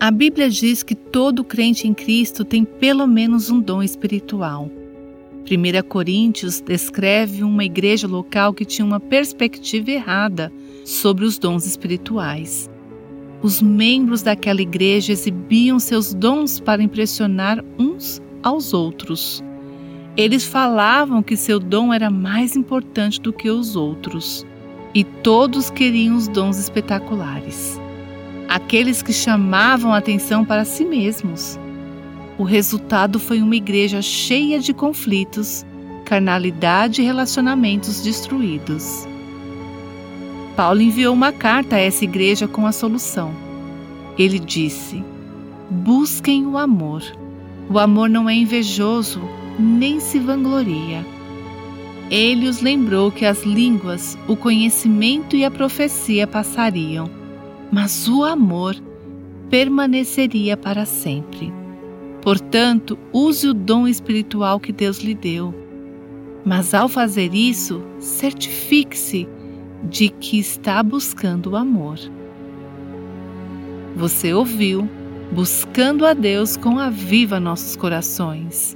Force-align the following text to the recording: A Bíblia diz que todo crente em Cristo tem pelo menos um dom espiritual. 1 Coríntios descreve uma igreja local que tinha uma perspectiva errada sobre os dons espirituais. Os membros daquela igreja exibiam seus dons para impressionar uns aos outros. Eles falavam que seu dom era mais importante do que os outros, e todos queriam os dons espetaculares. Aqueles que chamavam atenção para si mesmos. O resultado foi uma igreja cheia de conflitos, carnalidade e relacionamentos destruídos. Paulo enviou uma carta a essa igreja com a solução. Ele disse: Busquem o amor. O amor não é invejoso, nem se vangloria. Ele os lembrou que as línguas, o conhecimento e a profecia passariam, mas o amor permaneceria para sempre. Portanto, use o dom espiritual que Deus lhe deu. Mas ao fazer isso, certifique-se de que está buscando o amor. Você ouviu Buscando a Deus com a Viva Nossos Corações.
A 0.00 0.12
Bíblia 0.12 0.48
diz 0.48 0.84
que 0.84 0.94
todo 0.94 1.42
crente 1.42 1.88
em 1.88 1.92
Cristo 1.92 2.44
tem 2.44 2.64
pelo 2.64 3.04
menos 3.04 3.50
um 3.50 3.58
dom 3.58 3.82
espiritual. 3.82 4.70
1 5.44 5.88
Coríntios 5.88 6.60
descreve 6.60 7.42
uma 7.42 7.64
igreja 7.64 8.06
local 8.06 8.54
que 8.54 8.64
tinha 8.64 8.86
uma 8.86 9.00
perspectiva 9.00 9.90
errada 9.90 10.52
sobre 10.84 11.24
os 11.24 11.36
dons 11.36 11.66
espirituais. 11.66 12.70
Os 13.42 13.60
membros 13.60 14.22
daquela 14.22 14.62
igreja 14.62 15.10
exibiam 15.10 15.80
seus 15.80 16.14
dons 16.14 16.60
para 16.60 16.80
impressionar 16.80 17.64
uns 17.76 18.22
aos 18.40 18.72
outros. 18.72 19.42
Eles 20.16 20.44
falavam 20.44 21.24
que 21.24 21.36
seu 21.36 21.58
dom 21.58 21.92
era 21.92 22.08
mais 22.08 22.54
importante 22.54 23.20
do 23.20 23.32
que 23.32 23.50
os 23.50 23.74
outros, 23.74 24.46
e 24.94 25.02
todos 25.02 25.70
queriam 25.70 26.16
os 26.16 26.28
dons 26.28 26.56
espetaculares. 26.56 27.80
Aqueles 28.58 29.02
que 29.02 29.12
chamavam 29.12 29.94
atenção 29.94 30.44
para 30.44 30.64
si 30.64 30.84
mesmos. 30.84 31.56
O 32.36 32.42
resultado 32.42 33.20
foi 33.20 33.40
uma 33.40 33.54
igreja 33.54 34.02
cheia 34.02 34.58
de 34.58 34.74
conflitos, 34.74 35.64
carnalidade 36.04 37.00
e 37.00 37.04
relacionamentos 37.04 38.02
destruídos. 38.02 39.06
Paulo 40.56 40.80
enviou 40.80 41.14
uma 41.14 41.30
carta 41.30 41.76
a 41.76 41.78
essa 41.78 42.02
igreja 42.02 42.48
com 42.48 42.66
a 42.66 42.72
solução. 42.72 43.32
Ele 44.18 44.40
disse: 44.40 45.04
Busquem 45.70 46.44
o 46.44 46.58
amor. 46.58 47.04
O 47.70 47.78
amor 47.78 48.10
não 48.10 48.28
é 48.28 48.34
invejoso, 48.34 49.22
nem 49.56 50.00
se 50.00 50.18
vangloria. 50.18 51.06
Ele 52.10 52.48
os 52.48 52.60
lembrou 52.60 53.12
que 53.12 53.24
as 53.24 53.44
línguas, 53.44 54.18
o 54.26 54.34
conhecimento 54.34 55.36
e 55.36 55.44
a 55.44 55.50
profecia 55.50 56.26
passariam, 56.26 57.17
mas 57.70 58.08
o 58.08 58.24
amor 58.24 58.76
permaneceria 59.50 60.56
para 60.56 60.84
sempre. 60.84 61.52
Portanto, 62.22 62.98
use 63.12 63.48
o 63.48 63.54
dom 63.54 63.86
espiritual 63.86 64.58
que 64.60 64.72
Deus 64.72 64.98
lhe 64.98 65.14
deu. 65.14 65.54
Mas 66.44 66.74
ao 66.74 66.88
fazer 66.88 67.34
isso, 67.34 67.82
certifique-se 67.98 69.28
de 69.84 70.08
que 70.08 70.38
está 70.38 70.82
buscando 70.82 71.50
o 71.50 71.56
amor. 71.56 71.98
Você 73.96 74.32
ouviu 74.32 74.88
Buscando 75.30 76.06
a 76.06 76.14
Deus 76.14 76.56
com 76.56 76.78
a 76.78 76.88
Viva 76.88 77.38
Nossos 77.38 77.76
Corações. 77.76 78.74